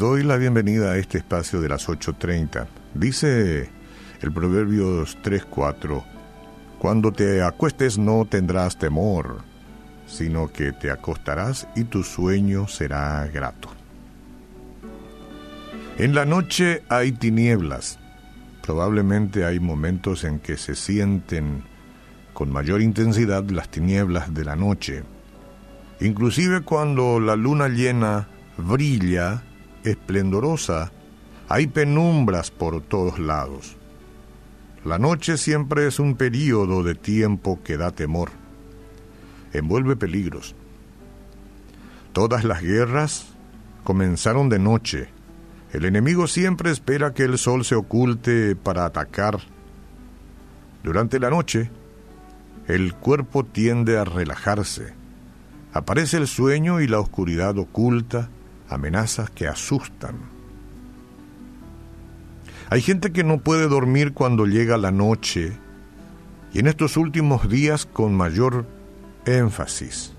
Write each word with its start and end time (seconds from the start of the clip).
doy 0.00 0.22
la 0.22 0.38
bienvenida 0.38 0.92
a 0.92 0.96
este 0.96 1.18
espacio 1.18 1.60
de 1.60 1.68
las 1.68 1.86
8.30. 1.86 2.66
Dice 2.94 3.70
el 4.22 4.32
Proverbios 4.32 5.18
3.4, 5.22 6.02
Cuando 6.78 7.12
te 7.12 7.42
acuestes 7.42 7.98
no 7.98 8.24
tendrás 8.24 8.78
temor, 8.78 9.42
sino 10.06 10.50
que 10.50 10.72
te 10.72 10.90
acostarás 10.90 11.68
y 11.76 11.84
tu 11.84 12.02
sueño 12.02 12.66
será 12.66 13.26
grato. 13.26 13.68
En 15.98 16.14
la 16.14 16.24
noche 16.24 16.82
hay 16.88 17.12
tinieblas. 17.12 17.98
Probablemente 18.62 19.44
hay 19.44 19.60
momentos 19.60 20.24
en 20.24 20.40
que 20.40 20.56
se 20.56 20.74
sienten 20.74 21.62
con 22.32 22.50
mayor 22.50 22.80
intensidad 22.80 23.44
las 23.50 23.68
tinieblas 23.68 24.32
de 24.32 24.44
la 24.44 24.56
noche. 24.56 25.02
Inclusive 26.00 26.62
cuando 26.62 27.20
la 27.20 27.36
luna 27.36 27.68
llena 27.68 28.28
brilla 28.56 29.42
esplendorosa, 29.84 30.92
hay 31.48 31.66
penumbras 31.66 32.50
por 32.50 32.80
todos 32.80 33.18
lados. 33.18 33.76
La 34.84 34.98
noche 34.98 35.36
siempre 35.36 35.86
es 35.86 35.98
un 35.98 36.16
período 36.16 36.82
de 36.82 36.94
tiempo 36.94 37.60
que 37.62 37.76
da 37.76 37.90
temor, 37.90 38.30
envuelve 39.52 39.96
peligros. 39.96 40.54
Todas 42.12 42.44
las 42.44 42.62
guerras 42.62 43.26
comenzaron 43.84 44.48
de 44.48 44.58
noche. 44.58 45.08
El 45.72 45.84
enemigo 45.84 46.26
siempre 46.26 46.70
espera 46.70 47.14
que 47.14 47.24
el 47.24 47.38
sol 47.38 47.64
se 47.64 47.74
oculte 47.74 48.56
para 48.56 48.84
atacar. 48.84 49.38
Durante 50.82 51.20
la 51.20 51.30
noche, 51.30 51.70
el 52.66 52.94
cuerpo 52.94 53.44
tiende 53.44 53.98
a 53.98 54.04
relajarse. 54.04 54.94
Aparece 55.72 56.16
el 56.16 56.26
sueño 56.26 56.80
y 56.80 56.88
la 56.88 57.00
oscuridad 57.00 57.58
oculta 57.58 58.28
amenazas 58.70 59.30
que 59.30 59.46
asustan. 59.48 60.16
Hay 62.68 62.80
gente 62.80 63.12
que 63.12 63.24
no 63.24 63.38
puede 63.38 63.68
dormir 63.68 64.12
cuando 64.12 64.46
llega 64.46 64.76
la 64.76 64.92
noche 64.92 65.52
y 66.52 66.60
en 66.60 66.66
estos 66.66 66.96
últimos 66.96 67.48
días 67.48 67.86
con 67.86 68.14
mayor 68.14 68.66
énfasis. 69.26 70.14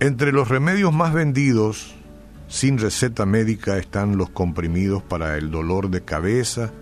Entre 0.00 0.32
los 0.32 0.48
remedios 0.48 0.92
más 0.92 1.12
vendidos 1.12 1.94
sin 2.48 2.78
receta 2.78 3.24
médica 3.24 3.78
están 3.78 4.16
los 4.16 4.30
comprimidos 4.30 5.02
para 5.02 5.36
el 5.36 5.50
dolor 5.50 5.90
de 5.90 6.02
cabeza 6.02 6.72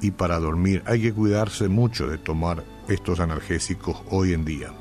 y 0.00 0.12
para 0.12 0.38
dormir. 0.38 0.82
Hay 0.86 1.02
que 1.02 1.12
cuidarse 1.12 1.68
mucho 1.68 2.06
de 2.06 2.18
tomar 2.18 2.64
estos 2.88 3.20
analgésicos 3.20 4.02
hoy 4.10 4.32
en 4.32 4.44
día. 4.44 4.72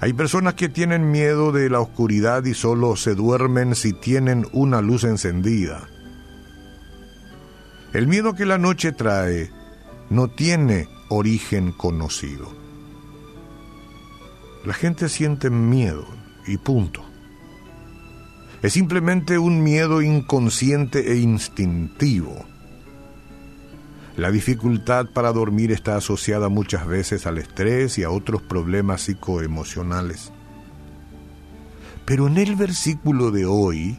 Hay 0.00 0.12
personas 0.12 0.54
que 0.54 0.68
tienen 0.68 1.10
miedo 1.10 1.52
de 1.52 1.70
la 1.70 1.80
oscuridad 1.80 2.44
y 2.44 2.54
solo 2.54 2.96
se 2.96 3.14
duermen 3.14 3.74
si 3.74 3.92
tienen 3.92 4.46
una 4.52 4.82
luz 4.82 5.04
encendida. 5.04 5.88
El 7.92 8.06
miedo 8.06 8.34
que 8.34 8.44
la 8.44 8.58
noche 8.58 8.92
trae 8.92 9.50
no 10.10 10.28
tiene 10.28 10.88
origen 11.08 11.72
conocido. 11.72 12.54
La 14.64 14.74
gente 14.74 15.08
siente 15.08 15.48
miedo 15.48 16.06
y 16.46 16.58
punto. 16.58 17.02
Es 18.62 18.74
simplemente 18.74 19.38
un 19.38 19.62
miedo 19.62 20.02
inconsciente 20.02 21.12
e 21.12 21.16
instintivo 21.16 22.44
la 24.16 24.30
dificultad 24.30 25.06
para 25.12 25.30
dormir 25.30 25.72
está 25.72 25.96
asociada 25.96 26.48
muchas 26.48 26.86
veces 26.86 27.26
al 27.26 27.36
estrés 27.36 27.98
y 27.98 28.02
a 28.02 28.10
otros 28.10 28.40
problemas 28.40 29.02
psicoemocionales. 29.02 30.32
Pero 32.06 32.26
en 32.26 32.38
el 32.38 32.56
versículo 32.56 33.30
de 33.30 33.44
hoy, 33.44 33.98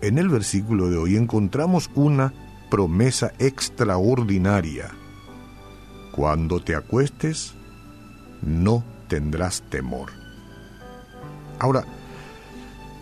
en 0.00 0.16
el 0.16 0.30
versículo 0.30 0.88
de 0.88 0.96
hoy 0.96 1.16
encontramos 1.16 1.90
una 1.94 2.32
promesa 2.70 3.32
extraordinaria. 3.38 4.92
Cuando 6.12 6.62
te 6.62 6.74
acuestes, 6.74 7.54
no 8.40 8.82
tendrás 9.08 9.62
temor. 9.68 10.10
Ahora, 11.58 11.84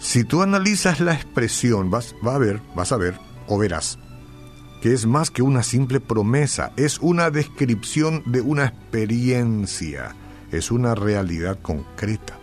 si 0.01 0.25
tú 0.25 0.43
analizas 0.43 0.99
la 0.99 1.15
expresión, 1.15 1.89
vas, 1.89 2.17
va 2.27 2.35
a 2.35 2.39
ver, 2.39 2.61
vas 2.75 2.91
a 2.91 2.97
ver 2.97 3.17
o 3.47 3.59
verás 3.59 3.99
que 4.83 4.93
es 4.93 5.07
más 5.07 5.31
que 5.31 5.43
una 5.43 5.63
simple 5.63 6.01
promesa, 6.01 6.73
es 6.77 6.99
una 6.99 7.31
descripción 7.31 8.25
de 8.27 8.41
una 8.41 8.65
experiencia, 8.65 10.17
es 10.51 10.73
una 10.73 10.97
realidad 10.97 11.61
concreta. 11.63 12.37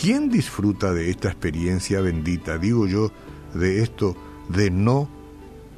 ¿Quién 0.00 0.30
disfruta 0.30 0.92
de 0.92 1.10
esta 1.10 1.30
experiencia 1.30 2.00
bendita? 2.00 2.58
Digo 2.58 2.86
yo, 2.86 3.10
de 3.52 3.82
esto, 3.82 4.16
de 4.48 4.70
no 4.70 5.08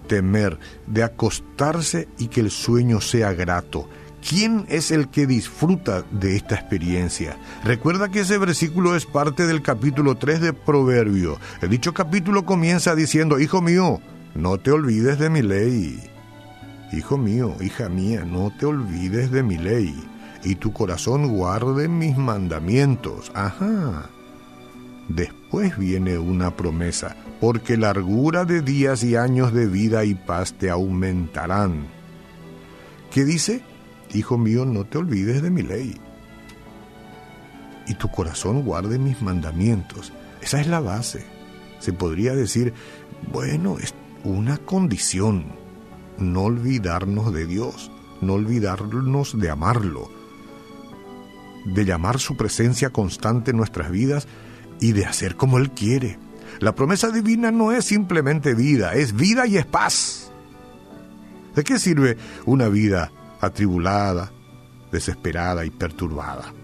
temer, 0.07 0.59
de 0.87 1.03
acostarse 1.03 2.09
y 2.19 2.27
que 2.27 2.41
el 2.41 2.51
sueño 2.51 3.01
sea 3.01 3.33
grato, 3.33 3.89
¿Quién 4.27 4.67
es 4.69 4.93
el 4.93 5.09
que 5.09 5.27
disfruta 5.27 6.05
de 6.13 6.37
esta 6.37 6.55
experiencia? 6.55 7.37
Recuerda 7.65 8.09
que 8.09 8.21
ese 8.21 8.39
versículo 8.39 8.95
es 8.95 9.05
parte 9.05 9.47
del 9.47 9.63
capítulo 9.63 10.15
3 10.15 10.41
de 10.41 10.53
Proverbio. 10.53 11.39
El 11.61 11.71
dicho 11.71 11.93
capítulo 11.93 12.47
comienza 12.47 12.95
diciendo, 12.95 13.41
Hijo 13.41 13.61
mío, 13.61 14.01
no 14.37 14.59
te 14.59 14.71
olvides 14.71 15.19
de 15.19 15.29
mi 15.29 15.43
ley. 15.43 16.01
Hijo 16.93 17.19
mío, 17.19 17.57
hija 17.61 17.89
mía, 17.89 18.25
no 18.25 18.53
te 18.57 18.67
olvides 18.67 19.33
de 19.33 19.43
mi 19.43 19.59
ley, 19.59 19.93
y 20.45 20.55
tu 20.55 20.73
corazón 20.73 21.27
guarde 21.29 21.89
mis 21.89 22.17
mandamientos. 22.17 23.33
Ajá. 23.35 24.09
Después 25.09 25.77
viene 25.77 26.19
una 26.19 26.57
promesa, 26.57 27.17
porque 27.41 27.77
largura 27.77 28.45
de 28.45 28.63
días 28.63 29.03
y 29.03 29.17
años 29.17 29.53
de 29.53 29.67
vida 29.67 30.05
y 30.05 30.15
paz 30.15 30.55
te 30.55 30.71
aumentarán. 30.71 31.87
¿Qué 33.11 33.25
dice? 33.25 33.63
Hijo 34.15 34.37
mío, 34.37 34.65
no 34.65 34.85
te 34.85 34.99
olvides 34.99 35.43
de 35.43 35.51
mi 35.51 35.63
ley. 35.63 35.97
Y 37.87 37.95
tu 37.95 38.11
corazón 38.11 38.63
guarde 38.63 38.99
mis 38.99 39.23
mandamientos. 39.23 40.13
Esa 40.41 40.61
es 40.61 40.67
la 40.67 40.81
base. 40.81 41.25
Se 41.79 41.93
podría 41.93 42.35
decir, 42.35 42.75
bueno, 43.33 43.79
es 43.79 43.95
una 44.25 44.59
condición. 44.59 45.47
No 46.19 46.43
olvidarnos 46.43 47.33
de 47.33 47.47
Dios, 47.47 47.91
no 48.21 48.35
olvidarnos 48.35 49.39
de 49.39 49.51
amarlo, 49.51 50.11
de 51.65 51.85
llamar 51.85 52.21
su 52.21 52.37
presencia 52.37 52.91
constante 52.91 53.51
en 53.51 53.57
nuestras 53.57 53.91
vidas 53.91 54.29
y 54.79 54.93
de 54.93 55.07
hacer 55.07 55.37
como 55.37 55.59
Él 55.59 55.71
quiere. 55.71 56.19
La 56.61 56.75
promesa 56.75 57.11
divina 57.11 57.51
no 57.51 57.73
es 57.73 57.87
simplemente 57.87 58.55
vida, 58.55 58.93
es 58.95 59.15
vida 59.15 59.47
y 59.47 59.57
es 59.57 59.67
paz. 59.67 60.31
¿De 61.57 61.65
qué 61.65 61.79
sirve 61.79 62.19
una 62.45 62.69
vida 62.69 63.11
atribulada, 63.43 64.33
desesperada 64.91 65.67
y 65.67 65.71
perturbada. 65.71 66.55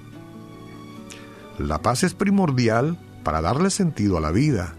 La 1.58 1.82
paz 1.82 2.04
es 2.04 2.14
primordial 2.14 2.98
para 3.24 3.42
darle 3.42 3.70
sentido 3.70 4.16
a 4.16 4.20
la 4.20 4.30
vida. 4.30 4.76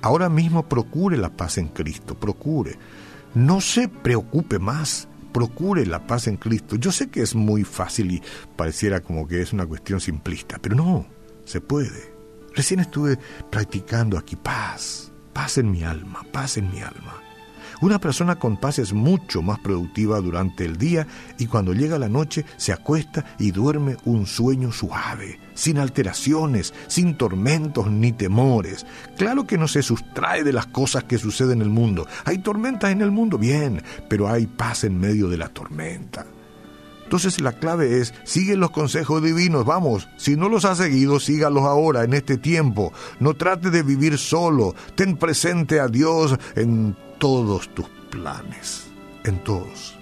Ahora 0.00 0.28
mismo 0.28 0.68
procure 0.68 1.18
la 1.18 1.30
paz 1.30 1.58
en 1.58 1.68
Cristo, 1.68 2.18
procure. 2.18 2.78
No 3.34 3.60
se 3.60 3.88
preocupe 3.88 4.58
más, 4.58 5.08
procure 5.32 5.84
la 5.84 6.06
paz 6.06 6.28
en 6.28 6.36
Cristo. 6.36 6.76
Yo 6.76 6.92
sé 6.92 7.10
que 7.10 7.22
es 7.22 7.34
muy 7.34 7.64
fácil 7.64 8.12
y 8.12 8.22
pareciera 8.56 9.00
como 9.00 9.26
que 9.26 9.42
es 9.42 9.52
una 9.52 9.66
cuestión 9.66 10.00
simplista, 10.00 10.58
pero 10.60 10.76
no, 10.76 11.06
se 11.44 11.60
puede. 11.60 12.12
Recién 12.54 12.80
estuve 12.80 13.18
practicando 13.50 14.16
aquí 14.16 14.36
paz, 14.36 15.10
paz 15.32 15.58
en 15.58 15.70
mi 15.70 15.82
alma, 15.82 16.24
paz 16.32 16.56
en 16.56 16.70
mi 16.70 16.80
alma. 16.82 17.20
Una 17.82 17.98
persona 17.98 18.36
con 18.36 18.58
paz 18.58 18.78
es 18.78 18.92
mucho 18.92 19.42
más 19.42 19.58
productiva 19.58 20.20
durante 20.20 20.64
el 20.64 20.76
día 20.76 21.04
y 21.36 21.46
cuando 21.46 21.74
llega 21.74 21.98
la 21.98 22.08
noche 22.08 22.44
se 22.56 22.72
acuesta 22.72 23.24
y 23.40 23.50
duerme 23.50 23.96
un 24.04 24.24
sueño 24.24 24.70
suave, 24.70 25.40
sin 25.54 25.78
alteraciones, 25.78 26.72
sin 26.86 27.16
tormentos 27.16 27.90
ni 27.90 28.12
temores. 28.12 28.86
Claro 29.18 29.48
que 29.48 29.58
no 29.58 29.66
se 29.66 29.82
sustrae 29.82 30.44
de 30.44 30.52
las 30.52 30.66
cosas 30.66 31.02
que 31.04 31.18
suceden 31.18 31.60
en 31.60 31.62
el 31.62 31.70
mundo. 31.70 32.06
Hay 32.24 32.38
tormentas 32.38 32.92
en 32.92 33.00
el 33.00 33.10
mundo, 33.10 33.36
bien, 33.36 33.82
pero 34.08 34.28
hay 34.28 34.46
paz 34.46 34.84
en 34.84 35.00
medio 35.00 35.28
de 35.28 35.38
la 35.38 35.48
tormenta. 35.48 36.24
Entonces 37.02 37.40
la 37.40 37.52
clave 37.52 37.98
es, 38.00 38.14
sigue 38.22 38.56
los 38.56 38.70
consejos 38.70 39.22
divinos, 39.24 39.66
vamos, 39.66 40.08
si 40.16 40.36
no 40.36 40.48
los 40.48 40.64
has 40.64 40.78
seguido, 40.78 41.18
sígalos 41.18 41.64
ahora, 41.64 42.04
en 42.04 42.14
este 42.14 42.38
tiempo. 42.38 42.92
No 43.18 43.34
trate 43.34 43.70
de 43.70 43.82
vivir 43.82 44.18
solo, 44.18 44.76
ten 44.94 45.16
presente 45.16 45.80
a 45.80 45.88
Dios 45.88 46.38
en 46.54 46.96
todos 47.22 47.72
tus 47.72 47.86
planes, 48.10 48.88
en 49.22 49.44
todos. 49.44 49.96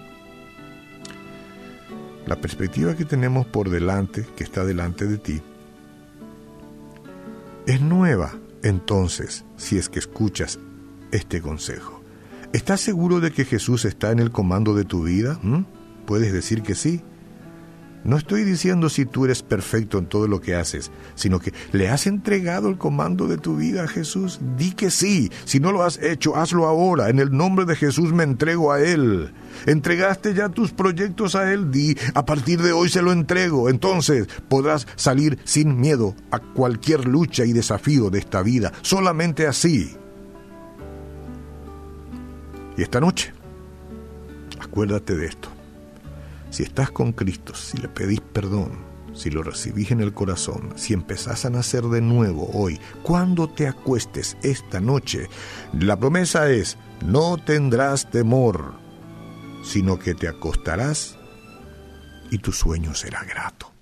La 2.25 2.37
perspectiva 2.37 2.97
que 2.97 3.05
tenemos 3.05 3.47
por 3.47 3.69
delante, 3.69 4.27
que 4.35 4.43
está 4.43 4.65
delante 4.65 5.07
de 5.07 5.19
ti, 5.19 5.43
es 7.67 7.83
nueva 7.83 8.33
entonces 8.63 9.45
si 9.59 9.77
es 9.77 9.91
que 9.91 9.99
escuchas 9.99 10.59
este 11.13 11.43
consejo. 11.43 12.01
¿Estás 12.55 12.81
seguro 12.81 13.21
de 13.21 13.33
que 13.33 13.45
Jesús 13.45 13.85
está 13.85 14.13
en 14.13 14.21
el 14.21 14.31
comando 14.31 14.75
de 14.75 14.87
tu 14.87 15.03
vida? 15.03 15.39
¿Mm? 15.43 15.67
¿Puedes 16.07 16.33
decir 16.33 16.63
que 16.63 16.75
sí? 16.75 17.03
No 18.03 18.17
estoy 18.17 18.45
diciendo 18.45 18.89
si 18.89 19.05
tú 19.05 19.27
eres 19.27 19.43
perfecto 19.43 19.99
en 19.99 20.07
todo 20.07 20.27
lo 20.27 20.41
que 20.41 20.55
haces, 20.55 20.91
sino 21.15 21.39
que 21.39 21.53
le 21.73 21.91
has 21.91 22.07
entregado 22.07 22.69
el 22.69 22.79
comando 22.79 23.29
de 23.29 23.37
tu 23.37 23.57
vida 23.57 23.85
a 23.85 23.89
Jesús. 23.89 24.41
Di 24.57 24.73
que 24.73 24.91
sí. 24.91 25.31
Si 25.45 25.61
no 25.61 25.71
lo 25.71 25.83
has 25.83 25.99
hecho, 25.99 26.37
hazlo 26.37 26.67
ahora. 26.67 27.11
En 27.11 27.19
el 27.19 27.31
nombre 27.31 27.67
de 27.67 27.77
Jesús 27.77 28.13
me 28.13 28.25
entrego 28.25 28.73
a 28.73 28.81
Él. 28.81 29.33
Entregaste 29.67 30.33
ya 30.33 30.49
tus 30.49 30.73
proyectos 30.73 31.35
a 31.35 31.53
Él. 31.53 31.71
Di, 31.71 31.97
a 32.15 32.25
partir 32.25 32.63
de 32.63 32.73
hoy 32.73 32.89
se 32.89 33.03
lo 33.03 33.13
entrego. 33.13 33.69
Entonces 33.69 34.29
podrás 34.49 34.87
salir 34.97 35.39
sin 35.45 35.79
miedo 35.79 36.15
a 36.31 36.39
cualquier 36.39 37.07
lucha 37.07 37.45
y 37.45 37.53
desafío 37.53 38.09
de 38.09 38.21
esta 38.21 38.43
vida. 38.43 38.73
Solamente 38.81 39.47
así. 39.47 39.95
Y 42.79 42.83
esta 42.83 42.99
noche, 42.99 43.35
acuérdate 44.59 45.15
de 45.15 45.27
esto. 45.27 45.50
Si 46.51 46.63
estás 46.63 46.91
con 46.91 47.13
Cristo, 47.13 47.55
si 47.55 47.79
le 47.79 47.89
pedís 47.89 48.21
perdón, 48.21 48.85
si 49.15 49.31
lo 49.31 49.43
recibís 49.43 49.91
en 49.91 50.01
el 50.01 50.13
corazón, 50.13 50.73
si 50.77 50.95
empezás 50.95 51.45
a 51.45 51.51
nacer 51.51 51.85
de 51.85 52.01
nuevo 52.01 52.51
hoy, 52.53 52.81
cuando 53.03 53.49
te 53.49 53.67
acuestes 53.67 54.37
esta 54.43 54.81
noche, 54.81 55.29
la 55.73 55.99
promesa 55.99 56.51
es, 56.51 56.77
no 57.05 57.37
tendrás 57.37 58.11
temor, 58.11 58.75
sino 59.63 59.99
que 59.99 60.15
te 60.15 60.29
acostarás 60.29 61.19
y 62.31 62.39
tu 62.39 62.53
sueño 62.53 62.95
será 62.95 63.25
grato. 63.25 63.73